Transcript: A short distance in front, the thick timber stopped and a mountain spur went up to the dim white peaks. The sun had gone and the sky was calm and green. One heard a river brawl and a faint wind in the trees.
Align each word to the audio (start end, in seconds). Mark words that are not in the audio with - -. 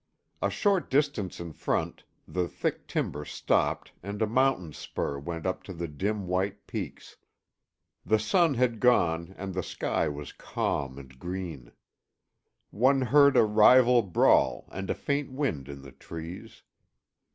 A 0.41 0.49
short 0.49 0.89
distance 0.89 1.39
in 1.39 1.53
front, 1.53 2.05
the 2.27 2.47
thick 2.47 2.87
timber 2.87 3.23
stopped 3.23 3.91
and 4.01 4.19
a 4.19 4.25
mountain 4.25 4.73
spur 4.73 5.19
went 5.19 5.45
up 5.45 5.61
to 5.65 5.73
the 5.73 5.87
dim 5.87 6.25
white 6.25 6.65
peaks. 6.65 7.17
The 8.03 8.17
sun 8.17 8.55
had 8.55 8.79
gone 8.79 9.35
and 9.37 9.53
the 9.53 9.61
sky 9.61 10.07
was 10.09 10.31
calm 10.33 10.97
and 10.97 11.19
green. 11.19 11.71
One 12.71 13.01
heard 13.03 13.37
a 13.37 13.43
river 13.45 14.01
brawl 14.01 14.67
and 14.71 14.89
a 14.89 14.95
faint 14.95 15.31
wind 15.31 15.69
in 15.69 15.83
the 15.83 15.91
trees. 15.91 16.63